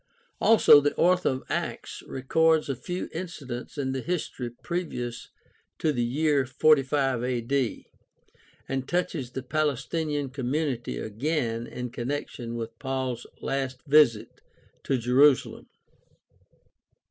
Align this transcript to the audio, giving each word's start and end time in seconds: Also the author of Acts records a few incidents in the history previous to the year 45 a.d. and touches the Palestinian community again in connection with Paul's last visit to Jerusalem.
Also 0.39 0.81
the 0.81 0.95
author 0.95 1.29
of 1.29 1.43
Acts 1.47 2.01
records 2.07 2.69
a 2.69 2.75
few 2.75 3.07
incidents 3.13 3.77
in 3.77 3.91
the 3.91 4.01
history 4.01 4.49
previous 4.63 5.29
to 5.77 5.93
the 5.93 6.01
year 6.03 6.43
45 6.47 7.23
a.d. 7.23 7.85
and 8.67 8.87
touches 8.89 9.29
the 9.29 9.43
Palestinian 9.43 10.31
community 10.31 10.97
again 10.97 11.67
in 11.67 11.91
connection 11.91 12.55
with 12.55 12.79
Paul's 12.79 13.27
last 13.41 13.83
visit 13.85 14.41
to 14.85 14.97
Jerusalem. 14.97 15.67